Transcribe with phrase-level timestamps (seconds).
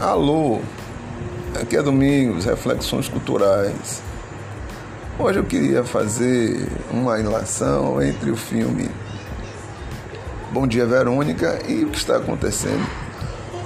[0.00, 0.60] Alô,
[1.60, 4.00] aqui é Domingos, Reflexões Culturais.
[5.18, 8.90] Hoje eu queria fazer uma relação entre o filme
[10.52, 12.82] Bom Dia Verônica e o que está acontecendo,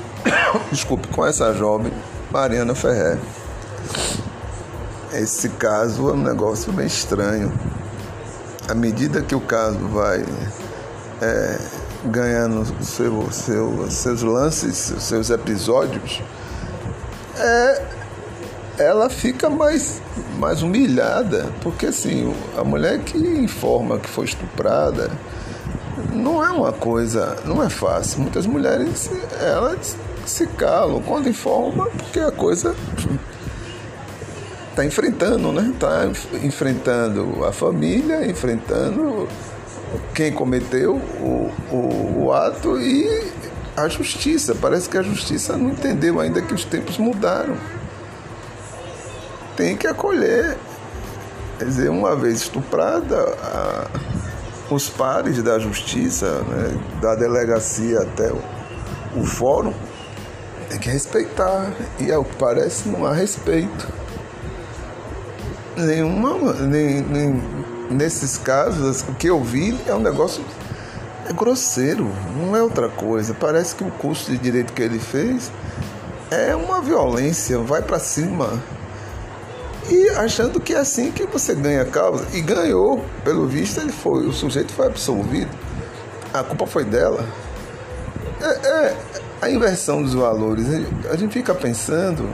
[0.73, 1.92] desculpe, com essa jovem
[2.32, 3.16] Mariana Ferrer.
[5.12, 7.52] Esse caso é um negócio bem estranho.
[8.69, 10.24] À medida que o caso vai
[11.23, 11.59] é,
[12.04, 16.22] ganhando seu, seu, seus lances, seus episódios,
[17.36, 17.82] é,
[18.78, 20.02] ela fica mais,
[20.38, 25.10] mais humilhada, porque assim, a mulher que informa que foi estuprada
[26.12, 28.20] não é uma coisa, não é fácil.
[28.20, 29.10] Muitas mulheres
[29.41, 29.96] elas
[30.27, 32.74] se calam quando informam porque a coisa
[34.70, 35.70] está enfrentando, né?
[35.72, 36.06] Está
[36.42, 39.28] enfrentando a família, enfrentando
[40.14, 43.33] quem cometeu o, o, o ato e
[43.77, 44.55] a justiça.
[44.55, 47.56] Parece que a justiça não entendeu ainda que os tempos mudaram.
[49.56, 50.56] Tem que acolher.
[51.59, 53.86] Quer dizer, uma vez estuprada, a,
[54.70, 58.41] os pares da justiça, né, da delegacia até o,
[59.17, 59.73] o fórum,
[60.69, 61.73] tem que respeitar.
[62.01, 63.89] E ao que parece não há respeito.
[65.77, 67.42] Nenhuma, nem, nem,
[67.90, 70.44] nesses casos, o que eu vi é um negócio
[71.28, 73.34] é grosseiro, não é outra coisa.
[73.34, 75.50] Parece que o curso de direito que ele fez
[76.30, 78.62] é uma violência, vai para cima.
[79.90, 82.27] E achando que é assim que você ganha a causa.
[82.32, 85.50] E ganhou, pelo visto, ele foi, o sujeito foi absolvido.
[86.32, 87.24] A culpa foi dela.
[88.40, 88.96] É, é
[89.42, 90.66] a inversão dos valores.
[91.10, 92.28] A gente fica pensando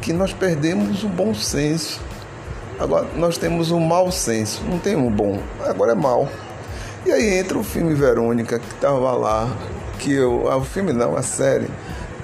[0.00, 2.00] que nós perdemos o bom senso.
[2.78, 6.28] Agora nós temos um mau senso, não tem um bom, agora é mal.
[7.06, 9.48] E aí entra o filme Verônica, que estava lá,
[9.98, 10.50] que eu.
[10.50, 11.68] Ah, o filme não, a série,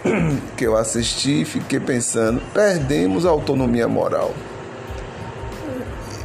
[0.56, 4.34] que eu assisti e fiquei pensando, perdemos a autonomia moral.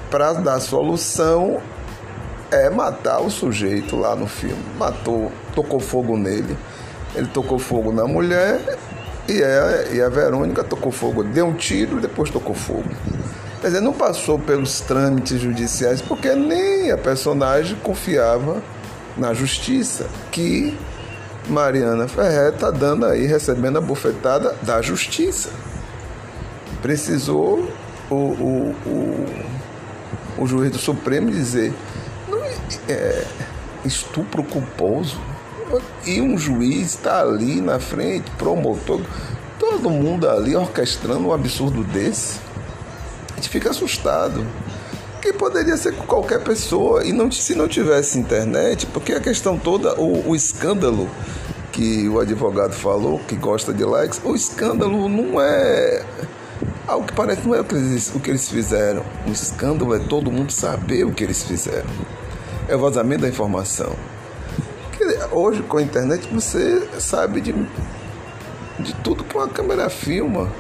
[0.10, 1.62] Para dar solução
[2.52, 4.64] é matar o sujeito lá no filme.
[4.78, 6.58] Matou, tocou fogo nele.
[7.16, 8.60] Ele tocou fogo na mulher
[9.28, 12.90] e a, e a Verônica tocou fogo, deu um tiro e depois tocou fogo.
[13.68, 18.64] Quer dizer, não passou pelos trâmites judiciais porque nem a personagem confiava
[19.18, 20.74] na justiça, que
[21.50, 25.50] Mariana Ferrer está dando aí, recebendo a bufetada da justiça.
[26.82, 27.70] Precisou
[28.10, 29.26] o, o, o,
[30.38, 31.74] o juiz do Supremo dizer
[32.30, 32.56] não, é,
[32.88, 33.28] é
[33.84, 35.20] estupro culposo.
[36.06, 39.02] E um juiz está ali na frente, promotor,
[39.60, 42.47] todo mundo ali orquestrando um absurdo desse
[43.38, 44.46] gente fica assustado.
[45.22, 47.04] Que poderia ser com qualquer pessoa.
[47.06, 51.10] E não, se não tivesse internet, porque a questão toda, o, o escândalo
[51.72, 56.04] que o advogado falou, que gosta de likes, o escândalo não é
[56.88, 59.04] algo que parece não é o que, eles, o que eles fizeram.
[59.28, 61.90] O escândalo é todo mundo saber o que eles fizeram.
[62.68, 63.96] É o vazamento da informação.
[65.32, 67.54] Hoje, com a internet, você sabe de,
[68.80, 70.52] de tudo que uma câmera filma.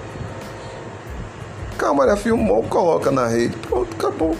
[1.77, 4.35] Câmara filmou, coloca na rede, pronto, acabou.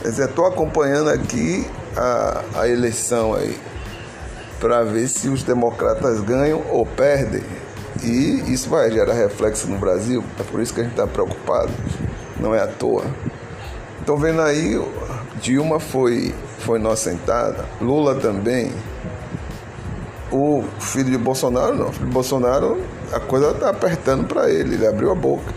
[0.00, 3.58] Quer dizer, estou acompanhando aqui a, a eleição aí
[4.58, 7.42] para ver se os democratas ganham ou perdem.
[8.02, 11.72] E isso vai gerar reflexo no Brasil, é por isso que a gente está preocupado,
[12.38, 13.04] não é à toa.
[13.98, 14.80] Estão vendo aí,
[15.40, 18.72] Dilma foi, foi inocentada, Lula também.
[20.30, 22.78] O filho de Bolsonaro não, o filho de Bolsonaro
[23.12, 25.52] a coisa está apertando para ele, ele abriu a boca.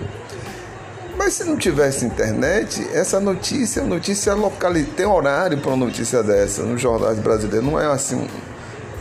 [1.31, 6.61] Mas se não tivesse internet, essa notícia, notícia local, tem horário para uma notícia dessa
[6.63, 7.65] nos jornais brasileiros.
[7.65, 8.27] Não é assim.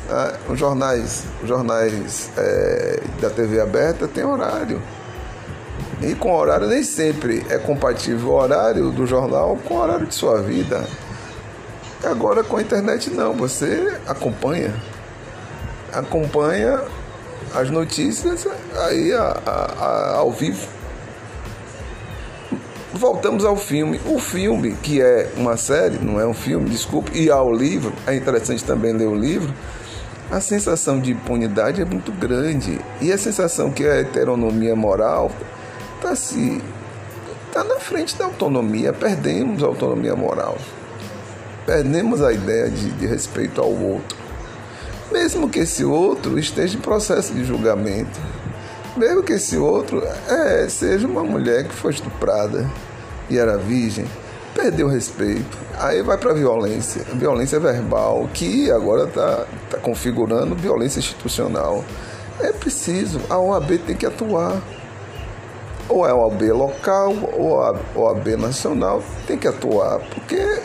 [0.08, 4.80] Ah, os jornais, jornais é, da TV aberta tem horário.
[6.00, 10.15] E com horário nem sempre é compatível o horário do jornal com o horário de
[10.15, 10.86] sua vida.
[12.04, 14.72] Agora com a internet não, você acompanha.
[15.92, 16.80] Acompanha
[17.53, 18.47] as notícias
[18.86, 20.79] aí a, a, a, ao vivo
[22.92, 24.01] voltamos ao filme.
[24.07, 28.15] O filme, que é uma série, não é um filme, desculpe, e ao livro, é
[28.15, 29.53] interessante também ler o livro.
[30.31, 35.33] A sensação de impunidade é muito grande e a sensação que a heteronomia moral
[35.97, 36.63] está se
[37.53, 40.57] tá na frente da autonomia, perdemos a autonomia moral.
[41.66, 44.16] Perdemos a ideia de, de respeito ao outro.
[45.10, 48.21] Mesmo que esse outro esteja em processo de julgamento
[49.00, 52.70] mesmo que esse outro é, seja uma mulher que foi estuprada
[53.30, 54.04] e era virgem,
[54.54, 55.56] perdeu o respeito.
[55.78, 61.82] Aí vai para violência, violência verbal, que agora está tá configurando violência institucional.
[62.41, 64.60] É preciso, a OAB tem que atuar.
[65.88, 70.60] Ou é a OAB local, ou a OAB nacional, tem que atuar, porque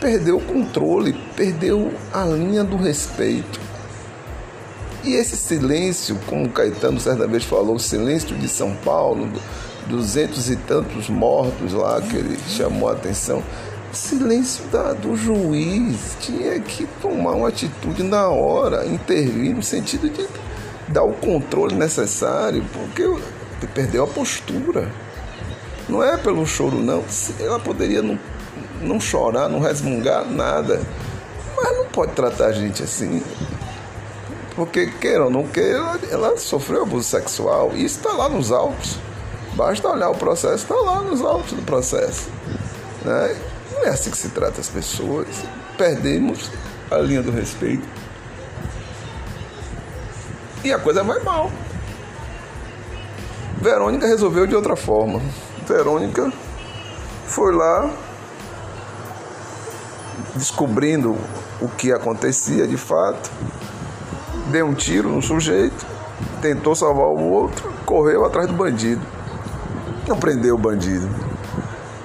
[0.00, 3.67] perdeu o controle, perdeu a linha do respeito.
[5.04, 9.28] E esse silêncio, como Caetano certa vez falou, o silêncio de São Paulo,
[9.86, 13.42] duzentos e tantos mortos lá que ele chamou a atenção,
[13.92, 20.26] silêncio da, do juiz tinha que tomar uma atitude na hora, intervir no sentido de
[20.88, 23.02] dar o controle necessário, porque
[23.74, 24.90] perdeu a postura.
[25.88, 27.02] Não é pelo choro, não.
[27.40, 28.18] Ela poderia não,
[28.82, 30.80] não chorar, não resmungar, nada.
[31.56, 33.22] Mas não pode tratar a gente assim.
[34.58, 37.70] Porque, queira ou não queira, ela, sofreu abuso sexual.
[37.76, 38.98] Isso está lá nos autos.
[39.54, 42.28] Basta olhar o processo, está lá nos autos do processo.
[43.04, 43.36] Né?
[43.72, 45.28] Não é assim que se trata as pessoas.
[45.76, 46.50] Perdemos
[46.90, 47.86] a linha do respeito.
[50.64, 51.52] E a coisa vai mal.
[53.58, 55.22] Verônica resolveu de outra forma.
[55.68, 56.32] Verônica
[57.28, 57.88] foi lá
[60.34, 61.16] descobrindo
[61.60, 63.30] o que acontecia de fato,
[64.50, 65.86] deu um tiro no sujeito,
[66.40, 69.02] tentou salvar o outro, correu atrás do bandido.
[70.06, 71.08] Não prendeu o bandido.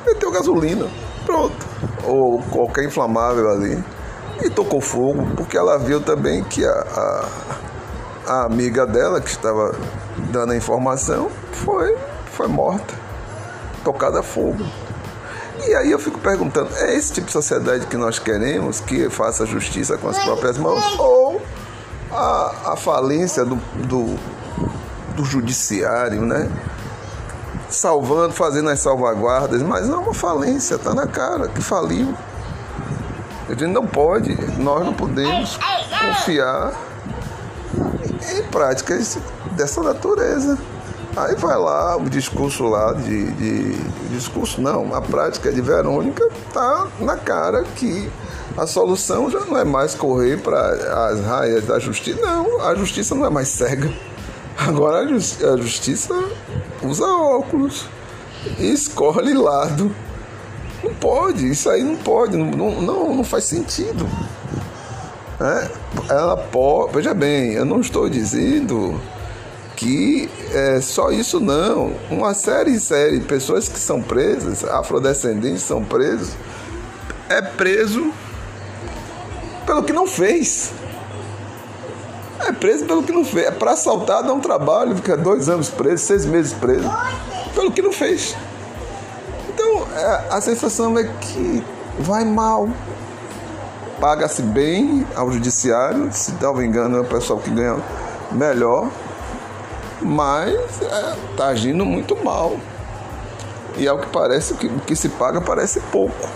[0.05, 0.87] Meteu gasolina,
[1.25, 1.65] pronto.
[2.03, 3.83] Ou qualquer inflamável ali.
[4.43, 7.29] E tocou fogo, porque ela viu também que a, a
[8.27, 9.75] a amiga dela, que estava
[10.31, 11.95] dando a informação, foi,
[12.31, 12.93] foi morta,
[13.83, 14.63] tocada a fogo.
[15.65, 19.45] E aí eu fico perguntando, é esse tipo de sociedade que nós queremos, que faça
[19.45, 20.99] justiça com as próprias mãos?
[20.99, 21.22] Ou
[22.73, 23.55] a, falência do,
[23.87, 24.15] do,
[25.15, 26.49] do judiciário, né?
[27.69, 32.13] Salvando, fazendo as salvaguardas, mas não é uma falência, está na cara, que faliu.
[33.47, 35.59] A gente não pode, nós não podemos
[35.99, 36.73] confiar
[38.35, 39.17] em práticas
[39.51, 40.57] dessa natureza.
[41.15, 43.73] Aí vai lá o discurso lá de, de
[44.09, 48.11] discurso não, a prática de Verônica tá na cara que
[48.57, 53.15] a solução já não é mais correr para as raias da justiça, não, a justiça
[53.15, 53.91] não é mais cega.
[54.57, 56.13] Agora a, justi a justiça
[56.83, 57.87] usa óculos
[58.59, 59.93] e escolhe lado.
[60.83, 64.07] Não pode, isso aí não pode, não, não, não faz sentido.
[65.41, 65.69] É,
[66.09, 68.99] ela pode, veja bem, eu não estou dizendo
[69.75, 71.95] que é só isso não.
[72.11, 76.33] Uma série série de pessoas que são presas, afrodescendentes são presos,
[77.29, 78.13] é preso
[79.73, 80.71] pelo que não fez.
[82.39, 83.47] É preso pelo que não fez.
[83.47, 86.87] É para assaltar, dá um trabalho, fica dois anos preso, seis meses preso,
[87.55, 88.35] pelo que não fez.
[89.49, 91.63] Então, é, a sensação é que
[91.99, 92.69] vai mal
[93.99, 97.77] paga-se bem ao judiciário, se não me engano é o pessoal que ganha
[98.31, 98.89] melhor,
[100.01, 102.57] mas está é, agindo muito mal.
[103.77, 106.29] E ao que parece, o que, que se paga parece pouco,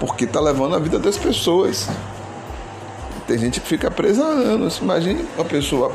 [0.00, 1.86] porque está levando a vida das pessoas.
[3.28, 4.78] Tem gente que fica presa há anos.
[4.78, 5.92] Imagine uma pessoa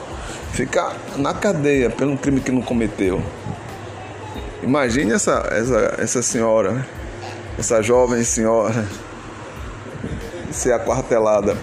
[0.52, 3.24] ficar na cadeia pelo crime que não cometeu.
[4.62, 6.86] Imagine essa, essa, essa senhora,
[7.58, 8.88] essa jovem senhora
[10.52, 11.58] ser aquartelada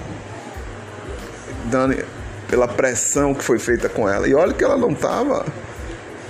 [1.66, 2.04] dando,
[2.48, 4.26] pela pressão que foi feita com ela.
[4.26, 5.46] E olha que ela não estava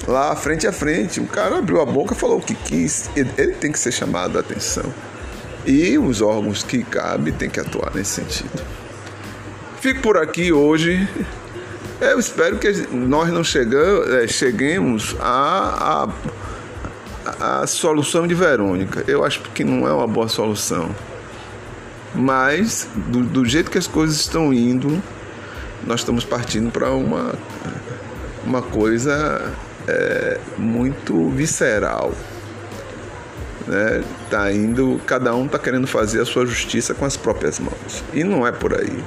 [0.07, 1.19] lá frente a frente.
[1.19, 3.09] O cara abriu a boca e falou o que quis.
[3.17, 4.85] Ele tem que ser chamado a atenção.
[5.65, 8.63] E os órgãos que cabe têm que atuar nesse sentido.
[9.81, 11.09] Fico por aqui hoje.
[12.03, 16.07] Eu espero que nós não chegamos, é, cheguemos à
[17.67, 19.03] solução de Verônica.
[19.09, 20.95] Eu acho que não é uma boa solução.
[22.15, 25.03] Mas, do, do jeito que as coisas estão indo,
[25.87, 27.35] nós estamos partindo para uma,
[28.45, 29.51] uma coisa
[29.89, 32.13] é, muito visceral.
[33.67, 34.05] Né?
[34.29, 38.05] Tá indo, cada um está querendo fazer a sua justiça com as próprias mãos.
[38.13, 39.03] E não é por aí.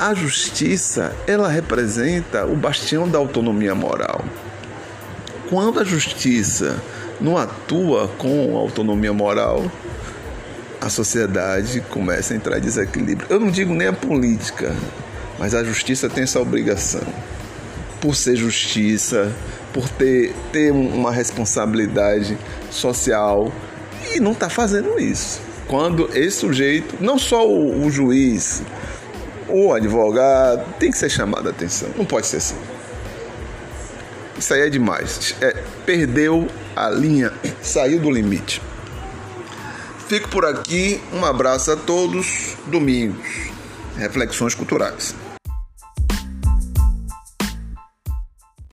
[0.00, 4.24] A justiça, ela representa o bastião da autonomia moral.
[5.50, 6.82] Quando a justiça
[7.20, 9.70] não atua com autonomia moral,
[10.80, 13.26] a sociedade começa a entrar em desequilíbrio.
[13.28, 14.74] Eu não digo nem a política,
[15.38, 17.06] mas a justiça tem essa obrigação.
[18.00, 19.30] Por ser justiça,
[19.70, 22.38] por ter, ter uma responsabilidade
[22.70, 23.52] social
[24.02, 25.42] e não está fazendo isso.
[25.68, 28.62] Quando esse sujeito, não só o, o juiz,
[29.52, 31.90] o advogado, tem que ser chamado a atenção.
[31.96, 32.56] Não pode ser assim.
[34.38, 35.34] Isso aí é demais.
[35.40, 38.62] É, perdeu a linha, saiu do limite.
[40.08, 41.00] Fico por aqui.
[41.12, 42.56] Um abraço a todos.
[42.66, 43.50] Domingos.
[43.96, 45.14] Reflexões culturais.